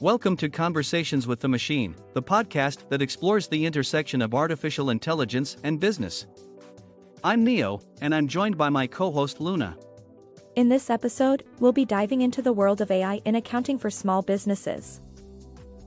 Welcome 0.00 0.36
to 0.36 0.48
Conversations 0.48 1.26
with 1.26 1.40
the 1.40 1.48
Machine, 1.48 1.96
the 2.12 2.22
podcast 2.22 2.88
that 2.88 3.02
explores 3.02 3.48
the 3.48 3.66
intersection 3.66 4.22
of 4.22 4.32
artificial 4.32 4.90
intelligence 4.90 5.56
and 5.64 5.80
business. 5.80 6.28
I'm 7.24 7.42
Neo, 7.42 7.80
and 8.00 8.14
I'm 8.14 8.28
joined 8.28 8.56
by 8.56 8.68
my 8.68 8.86
co 8.86 9.10
host 9.10 9.40
Luna. 9.40 9.76
In 10.54 10.68
this 10.68 10.88
episode, 10.88 11.42
we'll 11.58 11.72
be 11.72 11.84
diving 11.84 12.20
into 12.20 12.42
the 12.42 12.52
world 12.52 12.80
of 12.80 12.92
AI 12.92 13.16
in 13.24 13.34
accounting 13.34 13.76
for 13.76 13.90
small 13.90 14.22
businesses. 14.22 15.00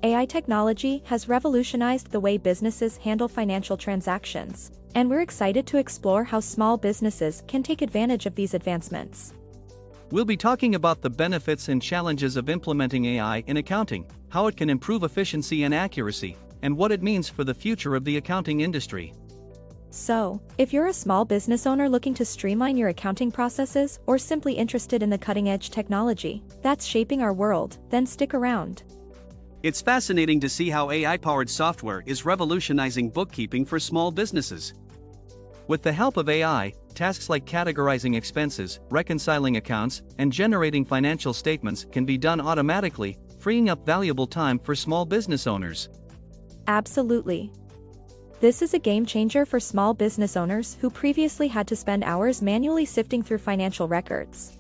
AI 0.04 0.25
technology 0.25 1.02
has 1.05 1.30
revolutionized 1.30 2.12
the 2.12 2.20
way 2.20 2.38
businesses 2.38 2.98
handle 2.98 3.30
financial 3.30 3.78
transactions, 3.78 4.73
and 4.93 5.09
we're 5.09 5.21
excited 5.21 5.66
to 5.68 5.77
explore 5.77 6.26
how 6.26 6.41
small 6.41 6.76
businesses 6.76 7.43
can 7.48 7.63
take 7.63 7.82
advantage 7.82 8.26
of 8.26 8.35
these 8.35 8.54
advancements. 8.54 9.34
We'll 10.11 10.25
be 10.25 10.35
talking 10.35 10.75
about 10.75 11.01
the 11.01 11.09
benefits 11.09 11.70
and 11.70 11.81
challenges 11.81 12.35
of 12.35 12.49
implementing 12.49 13.05
AI 13.05 13.45
in 13.47 13.55
accounting, 13.55 14.05
how 14.27 14.47
it 14.47 14.57
can 14.57 14.70
improve 14.70 15.03
efficiency 15.03 15.63
and 15.63 15.73
accuracy, 15.73 16.35
and 16.63 16.75
what 16.75 16.91
it 16.91 17.01
means 17.01 17.29
for 17.29 17.45
the 17.45 17.53
future 17.53 17.95
of 17.95 18.03
the 18.03 18.17
accounting 18.17 18.59
industry. 18.59 19.13
So, 19.89 20.41
if 20.57 20.73
you're 20.73 20.87
a 20.87 20.93
small 20.93 21.23
business 21.23 21.65
owner 21.65 21.87
looking 21.87 22.13
to 22.15 22.25
streamline 22.25 22.75
your 22.75 22.89
accounting 22.89 23.31
processes 23.31 23.99
or 24.05 24.17
simply 24.17 24.53
interested 24.53 25.01
in 25.01 25.09
the 25.09 25.17
cutting 25.17 25.47
edge 25.47 25.70
technology 25.70 26.43
that's 26.62 26.85
shaping 26.85 27.21
our 27.21 27.34
world, 27.34 27.77
then 27.89 28.05
stick 28.05 28.34
around. 28.34 28.84
It's 29.63 29.81
fascinating 29.81 30.41
to 30.41 30.49
see 30.49 30.70
how 30.70 30.91
AI 30.91 31.15
powered 31.15 31.49
software 31.49 32.03
is 32.05 32.25
revolutionizing 32.25 33.12
bookkeeping 33.12 33.63
for 33.63 33.79
small 33.79 34.12
businesses. 34.12 34.73
With 35.67 35.84
the 35.84 35.93
help 35.93 36.17
of 36.17 36.27
AI, 36.27 36.73
tasks 36.94 37.30
like 37.30 37.46
categorizing 37.46 38.15
expenses, 38.15 38.79
reconciling 38.90 39.57
accounts, 39.57 40.02
and 40.18 40.32
generating 40.32 40.85
financial 40.85 41.34
statements 41.34 41.85
can 41.91 42.05
be 42.05 42.18
done 42.18 42.41
automatically, 42.41 43.18
freeing 43.40 43.70
up 43.70 43.85
valuable 43.85 44.27
time 44.27 44.60
for 44.60 44.76
small 44.76 45.05
business 45.05 45.48
owners. 45.48 45.90
Absolutely. 46.68 47.52
This 48.40 48.62
is 48.62 48.74
a 48.74 48.80
game 48.80 49.05
changer 49.05 49.46
for 49.46 49.60
small 49.60 49.93
business 49.93 50.35
owners 50.35 50.77
who 50.82 50.90
previously 50.90 51.48
had 51.48 51.68
to 51.68 51.76
spend 51.76 52.04
hours 52.04 52.41
manually 52.41 52.85
sifting 52.85 53.21
through 53.21 53.37
financial 53.37 53.87
records. 53.87 54.58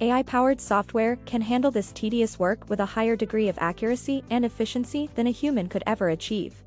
AI 0.00 0.22
powered 0.22 0.60
software 0.60 1.16
can 1.26 1.40
handle 1.40 1.70
this 1.70 1.92
tedious 1.92 2.38
work 2.38 2.68
with 2.68 2.80
a 2.80 2.86
higher 2.86 3.16
degree 3.16 3.48
of 3.48 3.58
accuracy 3.58 4.22
and 4.30 4.44
efficiency 4.44 5.10
than 5.14 5.26
a 5.26 5.32
human 5.32 5.68
could 5.68 5.82
ever 5.86 6.10
achieve. 6.10 6.62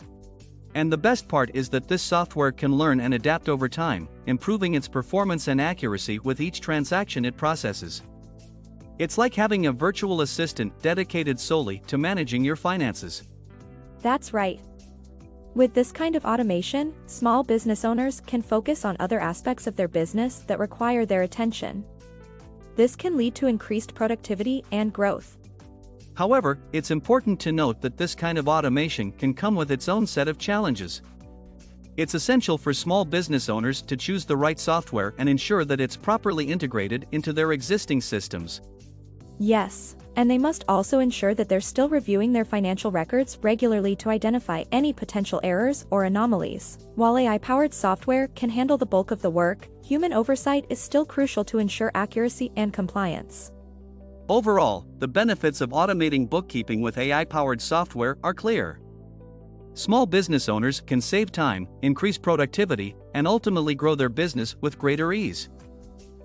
And 0.73 0.91
the 0.91 0.97
best 0.97 1.27
part 1.27 1.51
is 1.53 1.69
that 1.69 1.87
this 1.87 2.01
software 2.01 2.51
can 2.51 2.75
learn 2.75 3.01
and 3.01 3.13
adapt 3.13 3.49
over 3.49 3.67
time, 3.67 4.07
improving 4.27 4.75
its 4.75 4.87
performance 4.87 5.47
and 5.47 5.59
accuracy 5.59 6.19
with 6.19 6.39
each 6.39 6.61
transaction 6.61 7.25
it 7.25 7.35
processes. 7.35 8.03
It's 8.99 9.17
like 9.17 9.33
having 9.33 9.65
a 9.65 9.71
virtual 9.71 10.21
assistant 10.21 10.79
dedicated 10.81 11.39
solely 11.39 11.79
to 11.87 11.97
managing 11.97 12.43
your 12.43 12.55
finances. 12.55 13.23
That's 14.01 14.33
right. 14.33 14.59
With 15.53 15.73
this 15.73 15.91
kind 15.91 16.15
of 16.15 16.23
automation, 16.23 16.93
small 17.07 17.43
business 17.43 17.83
owners 17.83 18.21
can 18.25 18.41
focus 18.41 18.85
on 18.85 18.95
other 18.99 19.19
aspects 19.19 19.67
of 19.67 19.75
their 19.75 19.89
business 19.89 20.39
that 20.47 20.59
require 20.59 21.05
their 21.05 21.23
attention. 21.23 21.83
This 22.77 22.95
can 22.95 23.17
lead 23.17 23.35
to 23.35 23.47
increased 23.47 23.93
productivity 23.93 24.63
and 24.71 24.93
growth. 24.93 25.37
However, 26.15 26.59
it's 26.73 26.91
important 26.91 27.39
to 27.41 27.51
note 27.51 27.81
that 27.81 27.97
this 27.97 28.15
kind 28.15 28.37
of 28.37 28.47
automation 28.47 29.11
can 29.11 29.33
come 29.33 29.55
with 29.55 29.71
its 29.71 29.87
own 29.87 30.05
set 30.05 30.27
of 30.27 30.37
challenges. 30.37 31.01
It's 31.97 32.15
essential 32.15 32.57
for 32.57 32.73
small 32.73 33.05
business 33.05 33.49
owners 33.49 33.81
to 33.83 33.97
choose 33.97 34.25
the 34.25 34.37
right 34.37 34.59
software 34.59 35.13
and 35.17 35.27
ensure 35.27 35.65
that 35.65 35.81
it's 35.81 35.97
properly 35.97 36.45
integrated 36.45 37.07
into 37.11 37.33
their 37.33 37.51
existing 37.51 38.01
systems. 38.01 38.61
Yes, 39.39 39.95
and 40.15 40.29
they 40.29 40.37
must 40.37 40.65
also 40.67 40.99
ensure 40.99 41.33
that 41.33 41.49
they're 41.49 41.61
still 41.61 41.89
reviewing 41.89 42.31
their 42.31 42.45
financial 42.45 42.91
records 42.91 43.37
regularly 43.41 43.95
to 43.97 44.09
identify 44.09 44.63
any 44.71 44.93
potential 44.93 45.39
errors 45.43 45.85
or 45.89 46.03
anomalies. 46.03 46.77
While 46.95 47.17
AI 47.17 47.37
powered 47.39 47.73
software 47.73 48.27
can 48.29 48.49
handle 48.49 48.77
the 48.77 48.85
bulk 48.85 49.11
of 49.11 49.21
the 49.21 49.29
work, 49.29 49.67
human 49.83 50.13
oversight 50.13 50.65
is 50.69 50.79
still 50.79 51.05
crucial 51.05 51.43
to 51.45 51.59
ensure 51.59 51.91
accuracy 51.95 52.51
and 52.55 52.71
compliance. 52.71 53.51
Overall, 54.31 54.85
the 54.99 55.07
benefits 55.09 55.59
of 55.59 55.71
automating 55.71 56.29
bookkeeping 56.29 56.79
with 56.79 56.97
AI 56.97 57.25
powered 57.25 57.59
software 57.59 58.17
are 58.23 58.33
clear. 58.33 58.79
Small 59.73 60.05
business 60.05 60.47
owners 60.47 60.79
can 60.79 61.01
save 61.01 61.33
time, 61.33 61.67
increase 61.81 62.17
productivity, 62.17 62.95
and 63.13 63.27
ultimately 63.27 63.75
grow 63.75 63.93
their 63.93 64.07
business 64.07 64.55
with 64.61 64.79
greater 64.79 65.11
ease. 65.11 65.49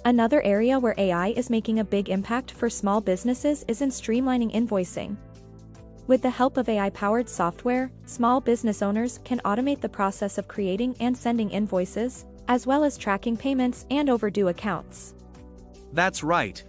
Another 0.05 0.41
area 0.43 0.79
where 0.79 0.95
AI 0.97 1.31
is 1.31 1.51
making 1.51 1.81
a 1.81 1.85
big 1.85 2.09
impact 2.09 2.53
for 2.53 2.71
small 2.71 3.01
businesses 3.01 3.65
is 3.67 3.83
in 3.83 3.89
streamlining 3.89 4.55
invoicing. 4.55 5.17
With 6.07 6.23
the 6.23 6.31
help 6.31 6.59
of 6.59 6.69
AI 6.69 6.91
powered 6.91 7.29
software, 7.29 7.91
small 8.05 8.41
business 8.41 8.83
owners 8.83 9.19
can 9.25 9.41
automate 9.41 9.81
the 9.81 9.89
process 9.89 10.39
of 10.39 10.47
creating 10.47 10.95
and 11.01 11.19
sending 11.19 11.51
invoices, 11.51 12.25
as 12.47 12.69
well 12.69 12.85
as 12.85 12.97
tracking 12.97 13.37
payments 13.37 13.85
and 13.91 14.09
overdue 14.09 14.47
accounts. 14.47 15.17
That's 15.93 16.23
right. 16.23 16.63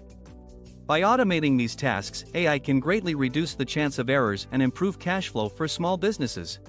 By 0.87 1.01
automating 1.01 1.57
these 1.57 1.75
tasks, 1.75 2.23
AI 2.33 2.57
can 2.59 2.79
greatly 2.79 3.13
reduce 3.13 3.55
the 3.55 3.65
chance 3.65 3.99
of 3.99 4.09
errors 4.09 4.47
and 4.53 4.61
improve 4.61 4.97
cash 4.97 5.27
flow 5.27 5.49
for 5.49 5.67
small 5.67 5.97
businesses. 5.97 6.59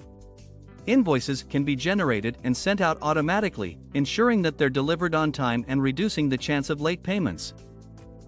Invoices 0.87 1.43
can 1.43 1.63
be 1.63 1.73
generated 1.73 2.37
and 2.43 2.55
sent 2.55 2.81
out 2.81 2.97
automatically, 3.01 3.77
ensuring 3.93 4.41
that 4.41 4.57
they're 4.57 4.69
delivered 4.69 5.15
on 5.15 5.31
time 5.31 5.63
and 5.69 5.81
reducing 5.81 6.27
the 6.27 6.37
chance 6.37 6.69
of 6.69 6.81
late 6.81 7.01
payments. 7.01 7.53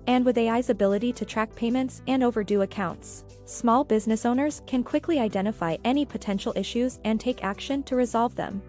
And 0.08 0.24
with 0.24 0.38
AI's 0.38 0.70
ability 0.70 1.12
to 1.12 1.26
track 1.26 1.54
payments 1.56 2.02
and 2.08 2.24
overdue 2.24 2.62
accounts, 2.62 3.26
small 3.44 3.84
business 3.84 4.26
owners 4.26 4.62
can 4.66 4.86
quickly 4.86 5.20
identify 5.20 5.76
any 5.84 6.06
potential 6.06 6.54
issues 6.56 7.02
and 7.04 7.20
take 7.20 7.44
action 7.44 7.84
to 7.84 7.98
resolve 7.98 8.34
them. 8.36 8.62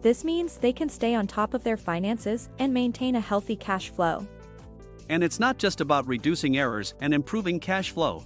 This 0.00 0.24
means 0.24 0.56
they 0.56 0.72
can 0.72 0.88
stay 0.88 1.14
on 1.14 1.26
top 1.26 1.52
of 1.52 1.62
their 1.64 1.76
finances 1.76 2.48
and 2.58 2.72
maintain 2.72 3.16
a 3.16 3.20
healthy 3.20 3.56
cash 3.56 3.90
flow. 3.90 4.26
And 5.10 5.24
it's 5.24 5.40
not 5.40 5.58
just 5.58 5.80
about 5.80 6.06
reducing 6.06 6.56
errors 6.56 6.94
and 7.00 7.12
improving 7.12 7.58
cash 7.58 7.90
flow. 7.90 8.24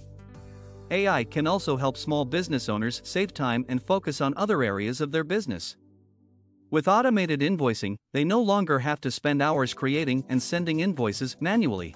AI 0.91 1.23
can 1.23 1.47
also 1.47 1.75
help 1.75 1.97
small 1.97 2.25
business 2.25 2.69
owners 2.69 3.01
save 3.03 3.33
time 3.33 3.65
and 3.67 3.81
focus 3.81 4.21
on 4.21 4.35
other 4.37 4.61
areas 4.61 5.01
of 5.01 5.11
their 5.11 5.23
business. 5.23 5.77
With 6.69 6.87
automated 6.87 7.39
invoicing, 7.39 7.95
they 8.13 8.23
no 8.23 8.39
longer 8.39 8.79
have 8.79 9.01
to 9.01 9.09
spend 9.09 9.41
hours 9.41 9.73
creating 9.73 10.25
and 10.29 10.41
sending 10.41 10.81
invoices 10.81 11.35
manually. 11.39 11.95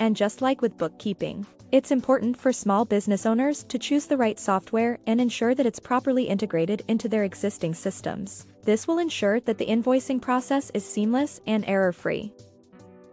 And 0.00 0.16
just 0.16 0.42
like 0.42 0.60
with 0.60 0.76
bookkeeping, 0.76 1.46
it's 1.70 1.92
important 1.92 2.36
for 2.36 2.52
small 2.52 2.84
business 2.84 3.26
owners 3.26 3.62
to 3.64 3.78
choose 3.78 4.06
the 4.06 4.16
right 4.16 4.40
software 4.40 4.98
and 5.06 5.20
ensure 5.20 5.54
that 5.54 5.66
it's 5.66 5.78
properly 5.78 6.24
integrated 6.24 6.82
into 6.88 7.08
their 7.08 7.22
existing 7.22 7.74
systems. 7.74 8.46
This 8.64 8.88
will 8.88 8.98
ensure 8.98 9.38
that 9.40 9.58
the 9.58 9.66
invoicing 9.66 10.20
process 10.20 10.70
is 10.74 10.84
seamless 10.84 11.40
and 11.46 11.64
error 11.68 11.92
free. 11.92 12.32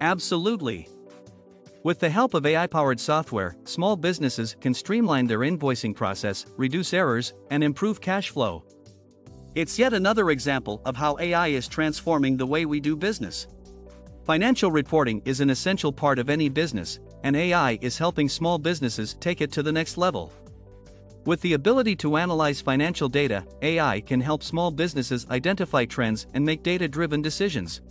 Absolutely. 0.02 0.88
With 1.84 2.00
the 2.00 2.10
help 2.10 2.34
of 2.34 2.46
AI 2.46 2.68
powered 2.68 3.00
software, 3.00 3.56
small 3.64 3.96
businesses 3.96 4.56
can 4.60 4.74
streamline 4.74 5.26
their 5.26 5.40
invoicing 5.40 5.96
process, 5.96 6.46
reduce 6.58 6.94
errors, 6.94 7.34
and 7.50 7.64
improve 7.64 8.02
cash 8.02 8.30
flow. 8.30 8.64
It's 9.56 9.80
yet 9.80 9.94
another 9.94 10.30
example 10.30 10.82
of 10.86 10.96
how 10.96 11.18
AI 11.18 11.48
is 11.48 11.68
transforming 11.68 12.38
the 12.38 12.46
way 12.46 12.66
we 12.66 12.80
do 12.80 12.96
business. 12.96 13.48
Financial 14.24 14.70
reporting 14.70 15.22
is 15.26 15.40
an 15.40 15.50
essential 15.50 15.92
part 15.92 16.20
of 16.20 16.30
any 16.30 16.50
business, 16.50 17.00
and 17.24 17.36
AI 17.36 17.80
is 17.82 17.98
helping 17.98 18.30
small 18.30 18.60
businesses 18.60 19.16
take 19.16 19.42
it 19.42 19.52
to 19.54 19.64
the 19.64 19.72
next 19.72 19.98
level. 19.98 20.32
With 21.26 21.42
the 21.42 21.54
ability 21.54 21.96
to 21.98 22.18
analyze 22.18 22.62
financial 22.62 23.10
data, 23.10 23.46
AI 23.62 24.02
can 24.02 24.22
help 24.22 24.44
small 24.44 24.70
businesses 24.70 25.26
identify 25.30 25.86
trends 25.86 26.28
and 26.34 26.46
make 26.46 26.62
data 26.62 26.88
driven 26.88 27.22
decisions. 27.22 27.82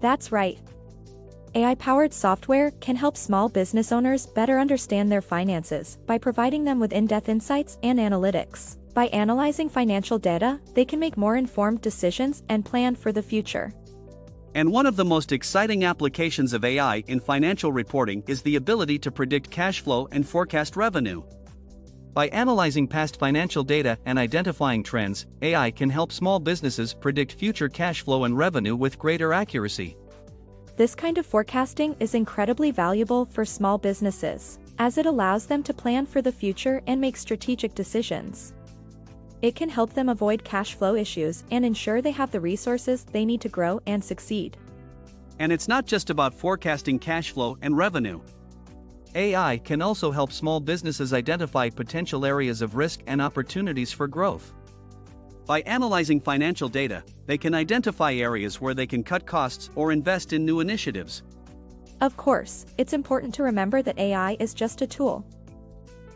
That's 0.00 0.32
right. 0.32 0.58
AI 1.54 1.74
powered 1.76 2.12
software 2.12 2.70
can 2.72 2.94
help 2.94 3.16
small 3.16 3.48
business 3.48 3.90
owners 3.90 4.26
better 4.26 4.58
understand 4.58 5.10
their 5.10 5.22
finances 5.22 5.98
by 6.06 6.18
providing 6.18 6.64
them 6.64 6.78
with 6.78 6.92
in 6.92 7.06
depth 7.06 7.28
insights 7.28 7.78
and 7.82 7.98
analytics. 7.98 8.76
By 8.94 9.06
analyzing 9.06 9.68
financial 9.68 10.18
data, 10.18 10.60
they 10.74 10.84
can 10.84 10.98
make 10.98 11.16
more 11.16 11.36
informed 11.36 11.80
decisions 11.80 12.42
and 12.48 12.64
plan 12.64 12.94
for 12.94 13.12
the 13.12 13.22
future. 13.22 13.72
And 14.54 14.70
one 14.72 14.86
of 14.86 14.96
the 14.96 15.04
most 15.04 15.32
exciting 15.32 15.84
applications 15.84 16.52
of 16.52 16.64
AI 16.64 17.04
in 17.06 17.20
financial 17.20 17.72
reporting 17.72 18.22
is 18.26 18.42
the 18.42 18.56
ability 18.56 18.98
to 19.00 19.10
predict 19.10 19.50
cash 19.50 19.80
flow 19.80 20.08
and 20.12 20.28
forecast 20.28 20.76
revenue. 20.76 21.22
By 22.12 22.28
analyzing 22.28 22.88
past 22.88 23.18
financial 23.18 23.62
data 23.62 23.96
and 24.04 24.18
identifying 24.18 24.82
trends, 24.82 25.26
AI 25.42 25.70
can 25.70 25.88
help 25.88 26.10
small 26.10 26.40
businesses 26.40 26.92
predict 26.92 27.32
future 27.32 27.68
cash 27.68 28.02
flow 28.02 28.24
and 28.24 28.36
revenue 28.36 28.74
with 28.74 28.98
greater 28.98 29.32
accuracy. 29.32 29.96
This 30.78 30.94
kind 30.94 31.18
of 31.18 31.26
forecasting 31.26 31.96
is 31.98 32.14
incredibly 32.14 32.70
valuable 32.70 33.24
for 33.24 33.44
small 33.44 33.78
businesses, 33.78 34.60
as 34.78 34.96
it 34.96 35.06
allows 35.06 35.44
them 35.44 35.64
to 35.64 35.74
plan 35.74 36.06
for 36.06 36.22
the 36.22 36.30
future 36.30 36.82
and 36.86 37.00
make 37.00 37.16
strategic 37.16 37.74
decisions. 37.74 38.52
It 39.42 39.56
can 39.56 39.70
help 39.70 39.92
them 39.92 40.08
avoid 40.08 40.44
cash 40.44 40.74
flow 40.74 40.94
issues 40.94 41.42
and 41.50 41.64
ensure 41.64 42.00
they 42.00 42.12
have 42.12 42.30
the 42.30 42.38
resources 42.38 43.02
they 43.02 43.24
need 43.24 43.40
to 43.40 43.48
grow 43.48 43.80
and 43.88 44.04
succeed. 44.04 44.56
And 45.40 45.50
it's 45.50 45.66
not 45.66 45.84
just 45.84 46.10
about 46.10 46.32
forecasting 46.32 47.00
cash 47.00 47.32
flow 47.32 47.58
and 47.60 47.76
revenue. 47.76 48.20
AI 49.16 49.58
can 49.58 49.82
also 49.82 50.12
help 50.12 50.30
small 50.30 50.60
businesses 50.60 51.12
identify 51.12 51.70
potential 51.70 52.24
areas 52.24 52.62
of 52.62 52.76
risk 52.76 53.00
and 53.08 53.20
opportunities 53.20 53.90
for 53.90 54.06
growth. 54.06 54.52
By 55.48 55.62
analyzing 55.62 56.20
financial 56.20 56.68
data, 56.68 57.02
they 57.24 57.38
can 57.38 57.54
identify 57.54 58.12
areas 58.12 58.60
where 58.60 58.74
they 58.74 58.86
can 58.86 59.02
cut 59.02 59.24
costs 59.24 59.70
or 59.76 59.92
invest 59.92 60.34
in 60.34 60.44
new 60.44 60.60
initiatives. 60.60 61.22
Of 62.02 62.18
course, 62.18 62.66
it's 62.76 62.92
important 62.92 63.34
to 63.36 63.42
remember 63.44 63.80
that 63.80 63.98
AI 63.98 64.36
is 64.40 64.52
just 64.52 64.82
a 64.82 64.86
tool. 64.86 65.24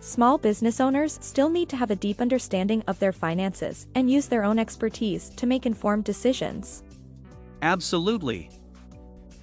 Small 0.00 0.36
business 0.36 0.82
owners 0.82 1.18
still 1.22 1.48
need 1.48 1.70
to 1.70 1.76
have 1.76 1.90
a 1.90 1.96
deep 1.96 2.20
understanding 2.20 2.84
of 2.86 2.98
their 2.98 3.10
finances 3.10 3.86
and 3.94 4.10
use 4.10 4.26
their 4.26 4.44
own 4.44 4.58
expertise 4.58 5.30
to 5.30 5.46
make 5.46 5.64
informed 5.64 6.04
decisions. 6.04 6.82
Absolutely. 7.62 8.50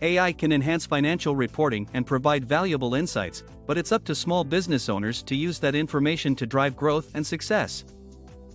AI 0.03 0.31
can 0.33 0.51
enhance 0.51 0.85
financial 0.85 1.35
reporting 1.35 1.89
and 1.95 2.05
provide 2.05 2.45
valuable 2.45 2.93
insights, 2.93 3.43
but 3.65 3.75
it's 3.75 3.91
up 3.91 4.03
to 4.03 4.13
small 4.13 4.43
business 4.43 4.87
owners 4.87 5.23
to 5.23 5.35
use 5.35 5.57
that 5.57 5.73
information 5.73 6.35
to 6.35 6.45
drive 6.45 6.75
growth 6.75 7.09
and 7.15 7.25
success. 7.25 7.85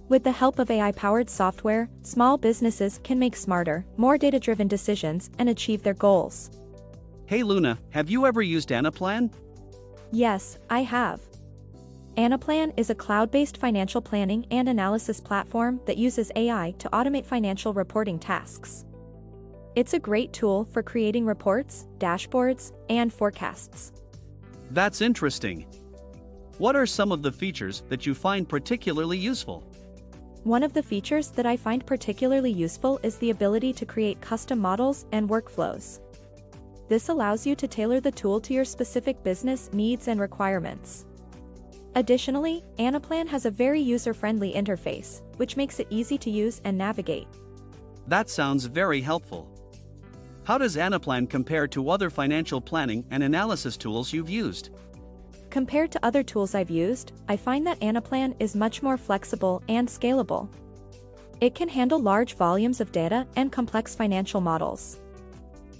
With 0.08 0.22
the 0.22 0.32
help 0.32 0.58
of 0.58 0.70
AI 0.70 0.92
powered 0.92 1.30
software, 1.30 1.88
small 2.02 2.36
businesses 2.36 3.00
can 3.02 3.18
make 3.18 3.34
smarter, 3.34 3.86
more 3.96 4.18
data 4.18 4.38
driven 4.38 4.68
decisions 4.68 5.30
and 5.38 5.48
achieve 5.48 5.82
their 5.82 5.94
goals. 5.94 6.50
Hey 7.24 7.42
Luna, 7.42 7.78
have 7.88 8.10
you 8.10 8.26
ever 8.26 8.42
used 8.42 8.68
Anaplan? 8.68 9.32
Yes, 10.12 10.58
I 10.68 10.82
have. 10.82 11.22
Anaplan 12.18 12.74
is 12.76 12.90
a 12.90 12.94
cloud 12.94 13.30
based 13.30 13.56
financial 13.56 14.02
planning 14.02 14.46
and 14.50 14.68
analysis 14.68 15.20
platform 15.20 15.80
that 15.86 15.96
uses 15.96 16.30
AI 16.36 16.74
to 16.78 16.88
automate 16.90 17.24
financial 17.24 17.72
reporting 17.72 18.18
tasks. 18.18 18.84
It's 19.74 19.94
a 19.94 19.98
great 19.98 20.34
tool 20.34 20.66
for 20.66 20.82
creating 20.82 21.24
reports, 21.24 21.86
dashboards, 21.96 22.72
and 22.90 23.10
forecasts. 23.10 23.92
That's 24.70 25.00
interesting. 25.00 25.66
What 26.58 26.76
are 26.76 26.86
some 26.86 27.10
of 27.10 27.22
the 27.22 27.32
features 27.32 27.82
that 27.88 28.04
you 28.04 28.14
find 28.14 28.46
particularly 28.46 29.18
useful? 29.18 29.64
One 30.44 30.62
of 30.62 30.74
the 30.74 30.82
features 30.82 31.28
that 31.28 31.46
I 31.46 31.56
find 31.56 31.86
particularly 31.86 32.52
useful 32.52 33.00
is 33.02 33.16
the 33.16 33.30
ability 33.30 33.72
to 33.72 33.86
create 33.86 34.20
custom 34.20 34.58
models 34.58 35.06
and 35.10 35.26
workflows. 35.26 36.00
This 36.86 37.08
allows 37.08 37.46
you 37.46 37.56
to 37.56 37.66
tailor 37.66 37.98
the 37.98 38.12
tool 38.12 38.40
to 38.42 38.52
your 38.52 38.66
specific 38.66 39.22
business 39.22 39.70
needs 39.72 40.06
and 40.06 40.20
requirements. 40.20 41.06
Additionally, 41.94 42.62
Anaplan 42.78 43.26
has 43.26 43.46
a 43.46 43.50
very 43.50 43.80
user-friendly 43.80 44.52
interface, 44.52 45.22
which 45.38 45.56
makes 45.56 45.80
it 45.80 45.86
easy 45.88 46.18
to 46.18 46.28
use 46.28 46.60
and 46.64 46.76
navigate. 46.76 47.28
That 48.06 48.28
sounds 48.28 48.66
very 48.66 49.00
helpful. 49.00 49.48
How 50.42 50.58
does 50.58 50.76
Anaplan 50.76 51.30
compare 51.30 51.66
to 51.68 51.88
other 51.88 52.10
financial 52.10 52.60
planning 52.60 53.06
and 53.10 53.22
analysis 53.22 53.78
tools 53.78 54.12
you've 54.12 54.28
used? 54.28 54.68
Compared 55.54 55.92
to 55.92 56.04
other 56.04 56.24
tools 56.24 56.56
I've 56.56 56.68
used, 56.68 57.12
I 57.28 57.36
find 57.36 57.64
that 57.64 57.78
Anaplan 57.78 58.34
is 58.40 58.56
much 58.56 58.82
more 58.82 58.96
flexible 58.96 59.62
and 59.68 59.86
scalable. 59.86 60.48
It 61.40 61.54
can 61.54 61.68
handle 61.68 62.00
large 62.00 62.34
volumes 62.34 62.80
of 62.80 62.90
data 62.90 63.24
and 63.36 63.52
complex 63.52 63.94
financial 63.94 64.40
models. 64.40 64.98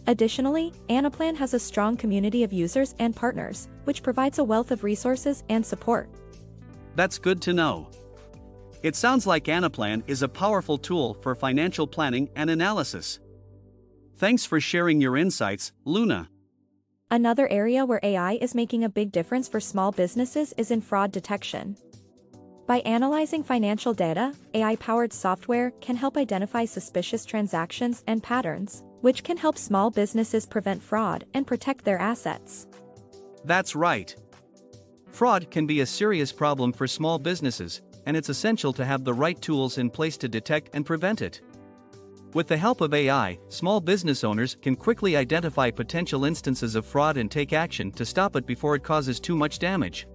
Additionally, 0.06 0.72
Anaplan 0.90 1.34
has 1.34 1.54
a 1.54 1.58
strong 1.58 1.96
community 1.96 2.44
of 2.44 2.52
users 2.52 2.94
and 3.00 3.16
partners, 3.16 3.66
which 3.82 4.04
provides 4.04 4.38
a 4.38 4.44
wealth 4.44 4.70
of 4.70 4.84
resources 4.84 5.42
and 5.48 5.66
support. 5.66 6.08
That's 6.94 7.18
good 7.18 7.42
to 7.42 7.52
know. 7.52 7.88
It 8.84 8.94
sounds 8.94 9.26
like 9.26 9.46
Anaplan 9.46 10.04
is 10.06 10.22
a 10.22 10.28
powerful 10.28 10.78
tool 10.78 11.14
for 11.14 11.34
financial 11.34 11.88
planning 11.88 12.28
and 12.36 12.48
analysis. 12.48 13.18
Thanks 14.18 14.44
for 14.44 14.60
sharing 14.60 15.00
your 15.00 15.16
insights, 15.16 15.72
Luna. 15.84 16.28
Another 17.14 17.46
area 17.48 17.86
where 17.86 18.00
AI 18.02 18.38
is 18.40 18.56
making 18.56 18.82
a 18.82 18.88
big 18.88 19.12
difference 19.12 19.46
for 19.46 19.60
small 19.60 19.92
businesses 19.92 20.52
is 20.58 20.72
in 20.72 20.80
fraud 20.80 21.12
detection. 21.12 21.76
By 22.66 22.78
analyzing 22.78 23.44
financial 23.44 23.94
data, 23.94 24.34
AI 24.52 24.74
powered 24.74 25.12
software 25.12 25.70
can 25.80 25.94
help 25.94 26.16
identify 26.16 26.64
suspicious 26.64 27.24
transactions 27.24 28.02
and 28.08 28.20
patterns, 28.20 28.82
which 29.02 29.22
can 29.22 29.36
help 29.36 29.56
small 29.58 29.92
businesses 29.92 30.44
prevent 30.44 30.82
fraud 30.82 31.24
and 31.34 31.46
protect 31.46 31.84
their 31.84 32.00
assets. 32.00 32.66
That's 33.44 33.76
right. 33.76 34.12
Fraud 35.12 35.52
can 35.52 35.68
be 35.68 35.82
a 35.82 35.86
serious 35.86 36.32
problem 36.32 36.72
for 36.72 36.88
small 36.88 37.20
businesses, 37.20 37.80
and 38.06 38.16
it's 38.16 38.28
essential 38.28 38.72
to 38.72 38.84
have 38.84 39.04
the 39.04 39.14
right 39.14 39.40
tools 39.40 39.78
in 39.78 39.88
place 39.88 40.16
to 40.16 40.28
detect 40.28 40.70
and 40.74 40.84
prevent 40.84 41.22
it. 41.22 41.42
With 42.34 42.48
the 42.48 42.56
help 42.56 42.80
of 42.80 42.92
AI, 42.92 43.38
small 43.48 43.80
business 43.80 44.24
owners 44.24 44.56
can 44.60 44.74
quickly 44.74 45.16
identify 45.16 45.70
potential 45.70 46.24
instances 46.24 46.74
of 46.74 46.84
fraud 46.84 47.16
and 47.16 47.30
take 47.30 47.52
action 47.52 47.92
to 47.92 48.04
stop 48.04 48.34
it 48.34 48.44
before 48.44 48.74
it 48.74 48.82
causes 48.82 49.20
too 49.20 49.36
much 49.36 49.60
damage. 49.60 50.08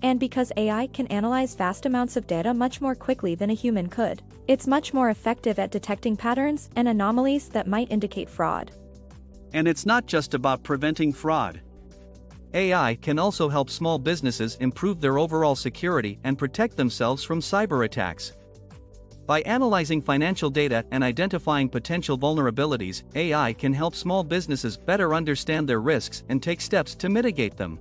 And 0.00 0.18
because 0.18 0.50
AI 0.56 0.86
can 0.88 1.06
analyze 1.08 1.54
vast 1.54 1.84
amounts 1.84 2.16
of 2.16 2.26
data 2.26 2.54
much 2.54 2.80
more 2.80 2.94
quickly 2.94 3.34
than 3.34 3.50
a 3.50 3.54
human 3.54 3.90
could, 3.90 4.22
it's 4.48 4.66
much 4.66 4.94
more 4.94 5.10
effective 5.10 5.58
at 5.58 5.70
detecting 5.70 6.16
patterns 6.16 6.70
and 6.74 6.88
anomalies 6.88 7.50
that 7.50 7.68
might 7.68 7.92
indicate 7.92 8.30
fraud. 8.30 8.72
And 9.52 9.68
it's 9.68 9.84
not 9.84 10.06
just 10.06 10.32
about 10.32 10.62
preventing 10.62 11.12
fraud. 11.12 11.60
AI 12.54 12.94
can 13.02 13.18
also 13.18 13.50
help 13.50 13.68
small 13.68 13.98
businesses 13.98 14.56
improve 14.56 15.02
their 15.02 15.18
overall 15.18 15.54
security 15.54 16.18
and 16.24 16.38
protect 16.38 16.78
themselves 16.78 17.22
from 17.22 17.40
cyber 17.40 17.84
attacks. 17.84 18.32
By 19.26 19.42
analyzing 19.42 20.02
financial 20.02 20.50
data 20.50 20.84
and 20.90 21.04
identifying 21.04 21.68
potential 21.68 22.18
vulnerabilities, 22.18 23.04
AI 23.14 23.52
can 23.52 23.72
help 23.72 23.94
small 23.94 24.24
businesses 24.24 24.76
better 24.76 25.14
understand 25.14 25.68
their 25.68 25.80
risks 25.80 26.24
and 26.28 26.42
take 26.42 26.60
steps 26.60 26.94
to 26.96 27.08
mitigate 27.08 27.56
them. 27.56 27.78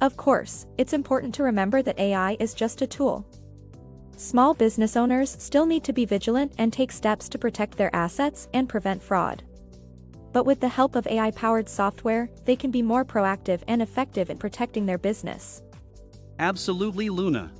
Of 0.00 0.16
course, 0.16 0.66
it's 0.78 0.94
important 0.94 1.34
to 1.34 1.42
remember 1.42 1.82
that 1.82 1.98
AI 1.98 2.36
is 2.40 2.54
just 2.54 2.82
a 2.82 2.86
tool. 2.86 3.26
Small 4.16 4.54
business 4.54 4.96
owners 4.96 5.36
still 5.38 5.66
need 5.66 5.84
to 5.84 5.92
be 5.92 6.06
vigilant 6.06 6.52
and 6.58 6.72
take 6.72 6.92
steps 6.92 7.28
to 7.28 7.38
protect 7.38 7.76
their 7.76 7.94
assets 7.94 8.48
and 8.54 8.68
prevent 8.68 9.02
fraud. 9.02 9.42
But 10.32 10.46
with 10.46 10.60
the 10.60 10.68
help 10.68 10.96
of 10.96 11.06
AI 11.06 11.30
powered 11.32 11.68
software, 11.68 12.28
they 12.44 12.56
can 12.56 12.70
be 12.70 12.82
more 12.82 13.04
proactive 13.04 13.62
and 13.68 13.82
effective 13.82 14.30
in 14.30 14.38
protecting 14.38 14.86
their 14.86 14.98
business. 14.98 15.62
Absolutely, 16.38 17.08
Luna. 17.10 17.52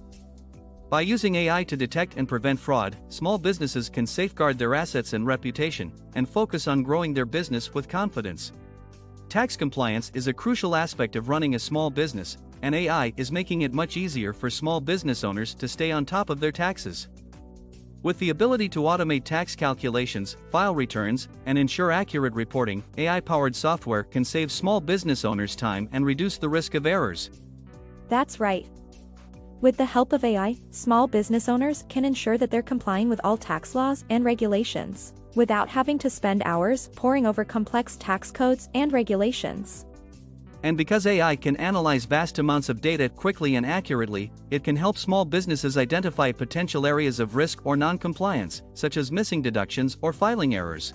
By 0.94 1.00
using 1.00 1.34
AI 1.34 1.64
to 1.64 1.76
detect 1.76 2.18
and 2.18 2.28
prevent 2.28 2.60
fraud, 2.60 2.96
small 3.08 3.36
businesses 3.36 3.88
can 3.88 4.06
safeguard 4.06 4.56
their 4.56 4.76
assets 4.76 5.12
and 5.12 5.26
reputation 5.26 5.92
and 6.14 6.28
focus 6.28 6.68
on 6.68 6.84
growing 6.84 7.12
their 7.12 7.26
business 7.26 7.74
with 7.74 7.88
confidence. 7.88 8.52
Tax 9.28 9.56
compliance 9.56 10.12
is 10.14 10.28
a 10.28 10.32
crucial 10.32 10.76
aspect 10.76 11.16
of 11.16 11.28
running 11.28 11.56
a 11.56 11.58
small 11.58 11.90
business, 11.90 12.38
and 12.62 12.76
AI 12.76 13.12
is 13.16 13.32
making 13.32 13.62
it 13.62 13.74
much 13.74 13.96
easier 13.96 14.32
for 14.32 14.48
small 14.48 14.80
business 14.80 15.24
owners 15.24 15.52
to 15.56 15.66
stay 15.66 15.90
on 15.90 16.06
top 16.06 16.30
of 16.30 16.38
their 16.38 16.52
taxes. 16.52 17.08
With 18.04 18.16
the 18.20 18.30
ability 18.30 18.68
to 18.68 18.82
automate 18.82 19.24
tax 19.24 19.56
calculations, 19.56 20.36
file 20.52 20.76
returns, 20.76 21.26
and 21.46 21.58
ensure 21.58 21.90
accurate 21.90 22.34
reporting, 22.34 22.84
AI 22.98 23.18
powered 23.18 23.56
software 23.56 24.04
can 24.04 24.24
save 24.24 24.52
small 24.52 24.80
business 24.80 25.24
owners 25.24 25.56
time 25.56 25.88
and 25.90 26.06
reduce 26.06 26.38
the 26.38 26.48
risk 26.48 26.74
of 26.76 26.86
errors. 26.86 27.30
That's 28.08 28.38
right. 28.38 28.68
With 29.64 29.78
the 29.78 29.84
help 29.86 30.12
of 30.12 30.24
AI, 30.24 30.58
small 30.72 31.06
business 31.06 31.48
owners 31.48 31.86
can 31.88 32.04
ensure 32.04 32.36
that 32.36 32.50
they're 32.50 32.60
complying 32.60 33.08
with 33.08 33.18
all 33.24 33.38
tax 33.38 33.74
laws 33.74 34.04
and 34.10 34.22
regulations, 34.22 35.14
without 35.36 35.70
having 35.70 35.96
to 36.00 36.10
spend 36.10 36.42
hours 36.44 36.90
poring 36.96 37.24
over 37.26 37.46
complex 37.46 37.96
tax 37.96 38.30
codes 38.30 38.68
and 38.74 38.92
regulations. 38.92 39.86
And 40.64 40.76
because 40.76 41.06
AI 41.06 41.34
can 41.34 41.56
analyze 41.56 42.04
vast 42.04 42.38
amounts 42.38 42.68
of 42.68 42.82
data 42.82 43.08
quickly 43.08 43.56
and 43.56 43.64
accurately, 43.64 44.30
it 44.50 44.64
can 44.64 44.76
help 44.76 44.98
small 44.98 45.24
businesses 45.24 45.78
identify 45.78 46.30
potential 46.30 46.86
areas 46.86 47.18
of 47.18 47.34
risk 47.34 47.64
or 47.64 47.74
non-compliance, 47.74 48.60
such 48.74 48.98
as 48.98 49.10
missing 49.10 49.40
deductions 49.40 49.96
or 50.02 50.12
filing 50.12 50.54
errors. 50.54 50.92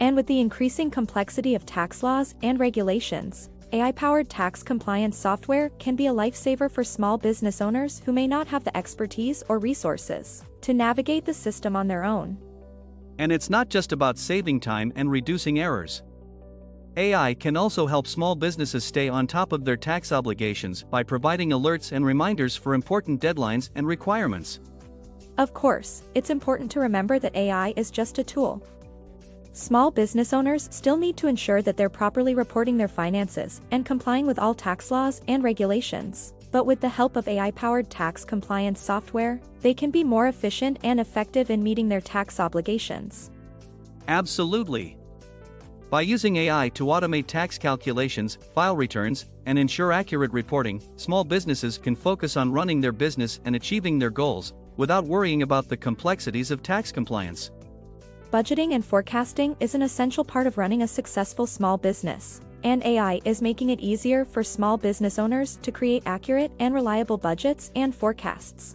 And 0.00 0.16
with 0.16 0.26
the 0.26 0.40
increasing 0.40 0.90
complexity 0.90 1.54
of 1.54 1.66
tax 1.66 2.02
laws 2.02 2.34
and 2.42 2.58
regulations, 2.58 3.50
AI-powered 3.74 4.28
tax 4.28 4.62
compliance 4.62 5.16
software 5.16 5.70
can 5.78 5.96
be 5.96 6.06
a 6.06 6.12
lifesaver 6.12 6.70
for 6.70 6.84
small 6.84 7.16
business 7.16 7.62
owners 7.62 8.02
who 8.04 8.12
may 8.12 8.26
not 8.26 8.46
have 8.46 8.64
the 8.64 8.76
expertise 8.76 9.42
or 9.48 9.58
resources 9.58 10.44
to 10.60 10.74
navigate 10.74 11.24
the 11.24 11.32
system 11.32 11.74
on 11.74 11.88
their 11.88 12.04
own. 12.04 12.36
And 13.18 13.32
it's 13.32 13.48
not 13.48 13.70
just 13.70 13.92
about 13.92 14.18
saving 14.18 14.60
time 14.60 14.92
and 14.94 15.10
reducing 15.10 15.58
errors. 15.58 16.02
AI 16.98 17.32
can 17.32 17.56
also 17.56 17.86
help 17.86 18.06
small 18.06 18.34
businesses 18.34 18.84
stay 18.84 19.08
on 19.08 19.26
top 19.26 19.52
of 19.52 19.64
their 19.64 19.78
tax 19.78 20.12
obligations 20.12 20.82
by 20.82 21.02
providing 21.02 21.48
alerts 21.48 21.92
and 21.92 22.04
reminders 22.04 22.54
for 22.54 22.74
important 22.74 23.22
deadlines 23.22 23.70
and 23.74 23.86
requirements. 23.86 24.60
Of 25.38 25.54
course, 25.54 26.02
it's 26.14 26.28
important 26.28 26.70
to 26.72 26.80
remember 26.80 27.18
that 27.18 27.34
AI 27.34 27.72
is 27.76 27.90
just 27.90 28.18
a 28.18 28.24
tool, 28.24 28.62
Small 29.54 29.90
business 29.90 30.32
owners 30.32 30.66
still 30.72 30.96
need 30.96 31.18
to 31.18 31.26
ensure 31.26 31.60
that 31.60 31.76
they're 31.76 31.90
properly 31.90 32.34
reporting 32.34 32.78
their 32.78 32.88
finances 32.88 33.60
and 33.70 33.84
complying 33.84 34.26
with 34.26 34.38
all 34.38 34.54
tax 34.54 34.90
laws 34.90 35.20
and 35.28 35.44
regulations. 35.44 36.32
But 36.50 36.64
with 36.64 36.80
the 36.80 36.88
help 36.88 37.16
of 37.16 37.28
AI 37.28 37.50
powered 37.50 37.90
tax 37.90 38.24
compliance 38.24 38.80
software, 38.80 39.42
they 39.60 39.74
can 39.74 39.90
be 39.90 40.04
more 40.04 40.28
efficient 40.28 40.78
and 40.84 40.98
effective 40.98 41.50
in 41.50 41.62
meeting 41.62 41.86
their 41.86 42.00
tax 42.00 42.40
obligations. 42.40 43.30
Absolutely. 44.08 44.96
By 45.90 46.00
using 46.00 46.36
AI 46.36 46.70
to 46.70 46.86
automate 46.86 47.26
tax 47.26 47.58
calculations, 47.58 48.38
file 48.54 48.74
returns, 48.74 49.26
and 49.44 49.58
ensure 49.58 49.92
accurate 49.92 50.32
reporting, 50.32 50.82
small 50.96 51.24
businesses 51.24 51.76
can 51.76 51.94
focus 51.94 52.38
on 52.38 52.52
running 52.52 52.80
their 52.80 52.92
business 52.92 53.38
and 53.44 53.54
achieving 53.54 53.98
their 53.98 54.08
goals 54.08 54.54
without 54.78 55.04
worrying 55.04 55.42
about 55.42 55.68
the 55.68 55.76
complexities 55.76 56.50
of 56.50 56.62
tax 56.62 56.90
compliance. 56.90 57.50
Budgeting 58.32 58.72
and 58.72 58.82
forecasting 58.82 59.54
is 59.60 59.74
an 59.74 59.82
essential 59.82 60.24
part 60.24 60.46
of 60.46 60.56
running 60.56 60.80
a 60.80 60.88
successful 60.88 61.46
small 61.46 61.76
business, 61.76 62.40
and 62.64 62.82
AI 62.82 63.20
is 63.26 63.42
making 63.42 63.68
it 63.68 63.80
easier 63.80 64.24
for 64.24 64.42
small 64.42 64.78
business 64.78 65.18
owners 65.18 65.58
to 65.60 65.70
create 65.70 66.02
accurate 66.06 66.50
and 66.58 66.72
reliable 66.72 67.18
budgets 67.18 67.70
and 67.76 67.94
forecasts. 67.94 68.74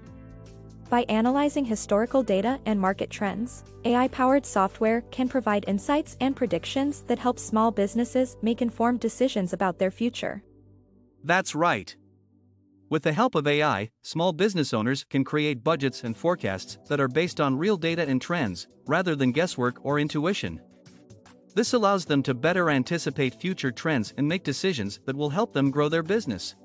By 0.92 1.06
analyzing 1.10 1.66
historical 1.66 2.22
data 2.22 2.60
and 2.68 2.80
market 2.80 3.10
trends, 3.10 3.64
AI-powered 3.84 4.46
software 4.46 5.02
can 5.10 5.28
provide 5.28 5.66
insights 5.68 6.18
and 6.22 6.36
predictions 6.36 7.02
that 7.08 7.18
help 7.18 7.40
small 7.40 7.72
businesses 7.72 8.38
make 8.44 8.62
informed 8.62 9.00
decisions 9.00 9.54
about 9.54 9.80
their 9.80 9.90
future. 9.90 10.44
That's 11.24 11.56
right. 11.56 11.96
With 12.90 13.04
the 13.04 13.12
help 13.12 13.36
of 13.36 13.48
AI, 13.48 13.90
small 14.02 14.32
business 14.32 14.74
owners 14.74 15.04
can 15.10 15.26
create 15.26 15.62
budgets 15.62 16.06
and 16.06 16.16
forecasts 16.16 16.78
that 16.88 17.02
are 17.02 17.10
based 17.10 17.42
on 17.42 17.58
real 17.58 17.76
data 17.76 18.08
and 18.08 18.22
trends, 18.22 18.70
rather 18.86 19.14
than 19.14 19.34
guesswork 19.34 19.84
or 19.84 20.00
intuition. 20.00 20.62
This 21.54 21.74
allows 21.74 22.06
them 22.06 22.24
to 22.24 22.34
better 22.34 22.70
anticipate 22.70 23.42
future 23.42 23.72
trends 23.72 24.14
and 24.18 24.26
make 24.26 24.46
decisions 24.46 25.02
that 25.06 25.18
will 25.18 25.30
help 25.30 25.52
them 25.52 25.70
grow 25.70 25.90
their 25.90 26.04
business. 26.04 26.56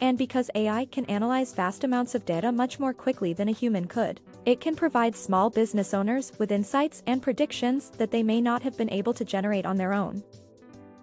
And 0.00 0.18
because 0.18 0.50
AI 0.56 0.86
can 0.86 1.04
analyze 1.04 1.54
vast 1.54 1.84
amounts 1.84 2.16
of 2.16 2.24
data 2.24 2.50
much 2.50 2.80
more 2.80 2.92
quickly 2.92 3.32
than 3.32 3.48
a 3.48 3.52
human 3.52 3.86
could, 3.86 4.20
it 4.46 4.60
can 4.60 4.74
provide 4.74 5.14
small 5.14 5.50
business 5.50 5.94
owners 5.94 6.32
with 6.38 6.50
insights 6.50 7.04
and 7.06 7.22
predictions 7.22 7.90
that 7.90 8.10
they 8.10 8.24
may 8.24 8.40
not 8.40 8.62
have 8.62 8.76
been 8.76 8.90
able 8.90 9.14
to 9.14 9.24
generate 9.24 9.66
on 9.66 9.76
their 9.76 9.92
own. 9.92 10.24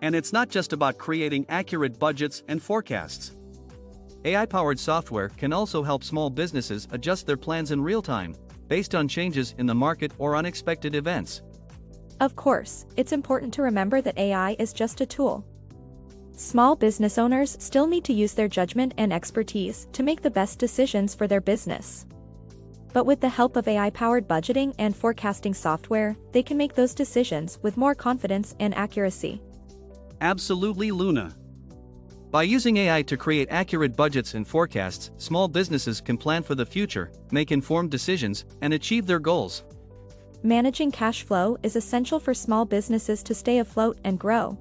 And 0.01 0.13
it's 0.13 0.33
not 0.33 0.49
just 0.49 0.73
about 0.73 0.97
creating 0.97 1.45
accurate 1.47 1.99
budgets 1.99 2.43
and 2.49 2.61
forecasts. 2.61 3.31
AI 4.25 4.45
powered 4.45 4.79
software 4.79 5.29
can 5.29 5.53
also 5.53 5.83
help 5.83 6.03
small 6.03 6.29
businesses 6.29 6.87
adjust 6.91 7.25
their 7.25 7.37
plans 7.37 7.71
in 7.71 7.81
real 7.81 8.01
time, 8.01 8.35
based 8.67 8.95
on 8.95 9.07
changes 9.07 9.55
in 9.57 9.65
the 9.65 9.75
market 9.75 10.11
or 10.17 10.35
unexpected 10.35 10.95
events. 10.95 11.41
Of 12.19 12.35
course, 12.35 12.85
it's 12.95 13.13
important 13.13 13.53
to 13.55 13.63
remember 13.63 14.01
that 14.01 14.17
AI 14.17 14.55
is 14.59 14.73
just 14.73 15.01
a 15.01 15.05
tool, 15.05 15.45
Small 16.41 16.75
business 16.75 17.19
owners 17.19 17.55
still 17.59 17.85
need 17.85 18.03
to 18.05 18.13
use 18.13 18.33
their 18.33 18.47
judgment 18.47 18.95
and 18.97 19.13
expertise 19.13 19.87
to 19.93 20.01
make 20.01 20.23
the 20.23 20.31
best 20.31 20.57
decisions 20.57 21.13
for 21.13 21.27
their 21.27 21.39
business. 21.39 22.07
But 22.93 23.05
with 23.05 23.21
the 23.21 23.29
help 23.29 23.55
of 23.57 23.67
AI-powered 23.67 24.27
budgeting 24.27 24.73
and 24.79 24.95
forecasting 24.95 25.53
software, 25.53 26.17
they 26.31 26.41
can 26.41 26.57
make 26.57 26.73
those 26.73 26.95
decisions 26.95 27.59
with 27.61 27.77
more 27.77 27.93
confidence 27.93 28.55
and 28.59 28.73
accuracy. 28.73 29.39
Absolutely 30.19 30.91
Luna. 30.91 31.35
By 32.31 32.43
using 32.43 32.77
AI 32.77 33.01
to 33.01 33.17
create 33.17 33.49
accurate 33.51 33.93
budgets 33.93 34.35
and 34.35 34.47
forecasts, 34.47 35.11
small 35.17 35.49
businesses 35.49 35.99
can 35.99 36.17
plan 36.17 36.43
for 36.43 36.55
the 36.55 36.65
future, 36.65 37.11
make 37.31 37.51
informed 37.51 37.91
decisions, 37.91 38.45
and 38.61 38.73
achieve 38.73 39.05
their 39.05 39.19
goals. 39.19 39.65
Managing 40.41 40.91
cash 40.91 41.23
flow 41.23 41.57
is 41.61 41.75
essential 41.75 42.21
for 42.21 42.33
small 42.33 42.63
businesses 42.63 43.21
to 43.23 43.35
stay 43.35 43.59
afloat 43.59 43.99
and 44.05 44.17
grow. 44.17 44.57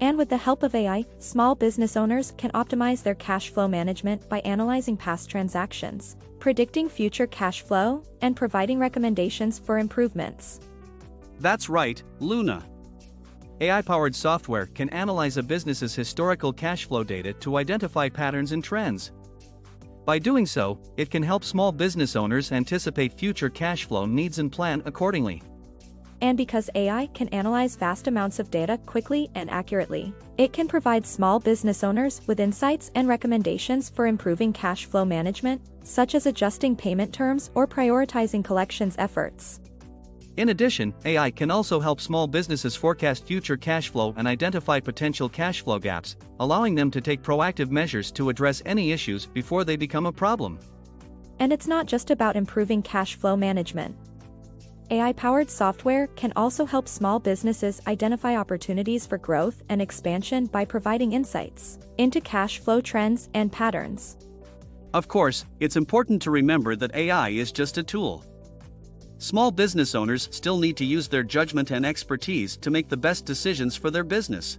And 0.00 0.18
with 0.18 0.28
the 0.28 0.36
help 0.36 0.64
of 0.64 0.74
AI, 0.74 1.06
small 1.20 1.54
business 1.54 1.96
owners 1.96 2.34
can 2.36 2.50
optimize 2.50 3.04
their 3.04 3.14
cash 3.14 3.50
flow 3.50 3.68
management 3.68 4.28
by 4.28 4.40
analyzing 4.40 4.96
past 4.96 5.30
transactions, 5.30 6.16
predicting 6.40 6.88
future 6.88 7.28
cash 7.28 7.62
flow, 7.62 8.02
and 8.22 8.34
providing 8.34 8.80
recommendations 8.80 9.56
for 9.56 9.78
improvements. 9.78 10.58
That's 11.38 11.68
right, 11.68 12.02
Luna. 12.18 12.64
AI 13.60 13.82
powered 13.82 14.14
software 14.14 14.66
can 14.66 14.88
analyze 14.90 15.36
a 15.36 15.42
business's 15.42 15.94
historical 15.94 16.52
cash 16.52 16.86
flow 16.86 17.04
data 17.04 17.32
to 17.34 17.56
identify 17.56 18.08
patterns 18.08 18.52
and 18.52 18.64
trends. 18.64 19.12
By 20.04 20.18
doing 20.18 20.46
so, 20.46 20.80
it 20.96 21.10
can 21.10 21.22
help 21.22 21.44
small 21.44 21.70
business 21.70 22.16
owners 22.16 22.50
anticipate 22.50 23.12
future 23.12 23.50
cash 23.50 23.84
flow 23.84 24.06
needs 24.06 24.38
and 24.38 24.50
plan 24.50 24.82
accordingly 24.84 25.42
and 26.22 26.36
because 26.36 26.70
AI 26.76 27.08
can 27.08 27.28
analyze 27.28 27.74
vast 27.74 28.06
amounts 28.06 28.38
of 28.38 28.50
data 28.50 28.78
quickly 28.86 29.28
and 29.34 29.50
accurately, 29.50 30.14
it 30.38 30.52
can 30.52 30.68
provide 30.68 31.04
small 31.04 31.40
business 31.40 31.82
owners 31.82 32.22
with 32.26 32.40
insights 32.40 32.92
and 32.94 33.08
recommendations 33.08 33.90
for 33.90 34.06
improving 34.06 34.52
cash 34.52 34.86
flow 34.86 35.04
management, 35.04 35.60
such 35.82 36.14
as 36.14 36.26
adjusting 36.26 36.76
payment 36.76 37.12
terms 37.12 37.50
or 37.56 37.66
prioritizing 37.66 38.44
collections 38.44 38.94
efforts. 38.98 39.60
In 40.38 40.48
addition, 40.48 40.94
AI 41.04 41.30
can 41.30 41.50
also 41.50 41.78
help 41.78 42.00
small 42.00 42.26
businesses 42.26 42.74
forecast 42.74 43.26
future 43.26 43.56
cash 43.56 43.90
flow 43.90 44.14
and 44.16 44.26
identify 44.26 44.80
potential 44.80 45.28
cash 45.28 45.62
flow 45.62 45.78
gaps, 45.78 46.16
allowing 46.40 46.74
them 46.74 46.90
to 46.90 47.02
take 47.02 47.22
proactive 47.22 47.70
measures 47.70 48.10
to 48.12 48.30
address 48.30 48.62
any 48.64 48.92
issues 48.92 49.26
before 49.26 49.62
they 49.62 49.76
become 49.76 50.06
a 50.06 50.12
problem. 50.12 50.58
And 51.38 51.52
it's 51.52 51.66
not 51.66 51.86
just 51.86 52.10
about 52.10 52.36
improving 52.36 52.80
cash 52.80 53.16
flow 53.16 53.36
management. 53.36 53.94
AI-powered 54.90 55.50
software 55.50 56.06
can 56.08 56.32
also 56.34 56.64
help 56.64 56.88
small 56.88 57.18
businesses 57.18 57.80
identify 57.86 58.36
opportunities 58.36 59.06
for 59.06 59.18
growth 59.18 59.62
and 59.68 59.82
expansion 59.82 60.46
by 60.46 60.64
providing 60.64 61.12
insights 61.12 61.78
into 61.98 62.20
cash 62.20 62.58
flow 62.58 62.80
trends 62.80 63.28
and 63.34 63.52
patterns. 63.52 64.16
Of 64.94 65.08
course, 65.08 65.44
it's 65.60 65.76
important 65.76 66.22
to 66.22 66.30
remember 66.30 66.74
that 66.76 66.94
AI 66.94 67.30
is 67.30 67.52
just 67.52 67.78
a 67.78 67.82
tool. 67.82 68.24
Small 69.22 69.52
business 69.52 69.94
owners 69.94 70.28
still 70.32 70.58
need 70.58 70.76
to 70.76 70.84
use 70.84 71.06
their 71.06 71.22
judgment 71.22 71.70
and 71.70 71.86
expertise 71.86 72.56
to 72.56 72.72
make 72.72 72.88
the 72.88 72.96
best 72.96 73.24
decisions 73.24 73.76
for 73.76 73.88
their 73.88 74.02
business. 74.02 74.58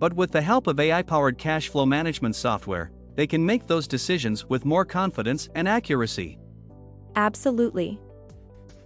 But 0.00 0.12
with 0.12 0.32
the 0.32 0.42
help 0.42 0.66
of 0.66 0.80
AI 0.80 1.02
powered 1.02 1.38
cash 1.38 1.68
flow 1.68 1.86
management 1.86 2.34
software, 2.34 2.90
they 3.14 3.28
can 3.28 3.46
make 3.46 3.68
those 3.68 3.86
decisions 3.86 4.44
with 4.48 4.64
more 4.64 4.84
confidence 4.84 5.48
and 5.54 5.68
accuracy. 5.68 6.36
Absolutely. 7.14 8.00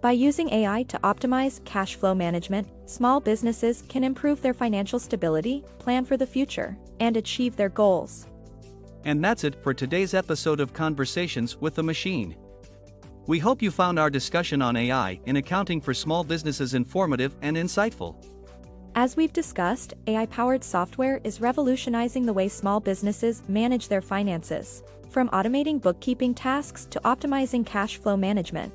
By 0.03 0.13
using 0.13 0.51
AI 0.51 0.83
to 0.83 0.99
optimize 0.99 1.65
cash 1.65 1.95
flow 1.95 2.15
management, 2.15 2.69
small 2.85 3.21
businesses 3.21 3.85
can 3.89 4.05
improve 4.05 4.43
their 4.43 4.53
financial 4.53 4.99
stability, 4.99 5.65
plan 5.79 6.05
for 6.05 6.19
the 6.19 6.27
future, 6.27 6.77
and 7.01 7.17
achieve 7.17 7.57
their 7.57 7.71
goals. 7.71 8.27
And 9.07 9.25
that's 9.25 9.45
it 9.45 9.57
for 9.63 9.73
today's 9.73 10.13
episode 10.13 10.61
of 10.61 10.75
Conversations 10.75 11.57
with 11.57 11.75
the 11.75 11.83
Machine. 11.83 12.37
We 13.27 13.39
hope 13.39 13.63
you 13.63 13.71
found 13.71 13.99
our 13.99 14.11
discussion 14.11 14.61
on 14.61 14.77
AI 14.77 15.19
in 15.25 15.37
accounting 15.37 15.81
for 15.81 15.95
small 15.95 16.25
businesses 16.25 16.75
informative 16.75 17.35
and 17.41 17.57
insightful. 17.57 18.17
As 18.97 19.17
we've 19.17 19.33
discussed, 19.33 19.95
AI 20.07 20.27
powered 20.27 20.63
software 20.63 21.21
is 21.25 21.41
revolutionizing 21.41 22.27
the 22.27 22.35
way 22.35 22.49
small 22.49 22.81
businesses 22.81 23.43
manage 23.49 23.89
their 23.89 24.03
finances, 24.03 24.85
from 25.09 25.31
automating 25.31 25.81
bookkeeping 25.81 26.35
tasks 26.35 26.87
to 26.91 27.01
optimizing 27.01 27.65
cash 27.65 27.97
flow 27.97 28.15
management. 28.15 28.75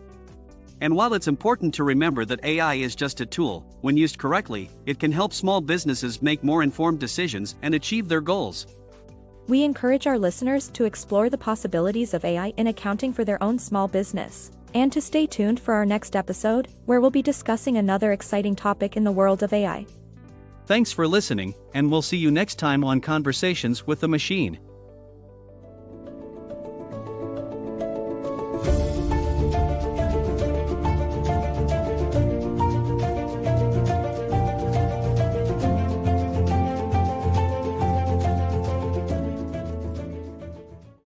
And 0.82 0.96
while 0.96 1.14
it's 1.14 1.28
important 1.28 1.72
to 1.76 1.84
remember 1.84 2.26
that 2.26 2.44
AI 2.44 2.76
is 2.76 2.96
just 2.96 3.22
a 3.22 3.28
tool, 3.28 3.66
when 3.82 3.98
used 3.98 4.18
correctly, 4.18 4.72
it 4.88 5.00
can 5.00 5.12
help 5.12 5.32
small 5.32 5.62
businesses 5.62 6.24
make 6.24 6.44
more 6.44 6.64
informed 6.64 7.00
decisions 7.00 7.56
and 7.62 7.76
achieve 7.76 8.08
their 8.08 8.22
goals. 8.22 8.66
We 9.50 9.64
encourage 9.64 10.06
our 10.06 10.20
listeners 10.20 10.68
to 10.74 10.86
explore 10.86 11.28
the 11.28 11.38
possibilities 11.40 12.14
of 12.14 12.24
AI 12.24 12.54
in 12.58 12.68
accounting 12.68 13.12
for 13.12 13.26
their 13.26 13.42
own 13.42 13.58
small 13.58 13.88
business, 13.88 14.52
and 14.76 14.94
to 14.94 15.02
stay 15.02 15.26
tuned 15.26 15.60
for 15.60 15.74
our 15.74 15.88
next 15.88 16.16
episode, 16.16 16.68
where 16.86 17.02
we'll 17.02 17.10
be 17.10 17.24
discussing 17.24 17.76
another 17.76 18.12
exciting 18.12 18.56
topic 18.56 18.96
in 18.96 19.04
the 19.04 19.12
world 19.12 19.42
of 19.42 19.52
AI. 19.52 19.88
Thanks 20.68 20.92
for 20.92 21.08
listening, 21.08 21.56
and 21.74 21.90
we'll 21.90 22.04
see 22.04 22.18
you 22.18 22.30
next 22.30 22.60
time 22.60 22.84
on 22.84 23.02
Conversations 23.02 23.88
with 23.88 24.02
the 24.02 24.08
Machine. 24.08 24.60